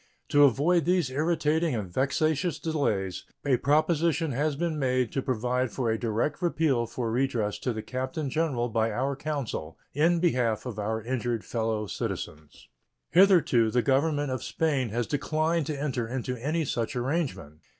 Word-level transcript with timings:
To 0.29 0.45
avoid 0.45 0.85
these 0.85 1.11
irritating 1.11 1.75
and 1.75 1.87
vexatious 1.93 2.57
delays, 2.57 3.23
a 3.45 3.57
proposition 3.57 4.31
has 4.31 4.55
been 4.55 4.79
made 4.79 5.11
to 5.11 5.21
provide 5.21 5.71
for 5.71 5.91
a 5.91 5.99
direct 5.99 6.41
appeal 6.41 6.87
for 6.87 7.11
redress 7.11 7.59
to 7.59 7.71
the 7.71 7.83
Captain 7.83 8.27
General 8.27 8.67
by 8.67 8.89
our 8.91 9.15
consul 9.15 9.77
in 9.93 10.19
behalf 10.19 10.65
of 10.65 10.79
our 10.79 11.03
injured 11.03 11.45
fellow 11.45 11.85
citizens. 11.85 12.67
Hitherto 13.11 13.69
the 13.69 13.83
Government 13.83 14.31
of 14.31 14.41
Spain 14.43 14.89
has 14.89 15.05
declined 15.05 15.67
to 15.67 15.79
enter 15.79 16.07
into 16.07 16.35
any 16.35 16.65
such 16.65 16.95
arrangement. 16.95 17.59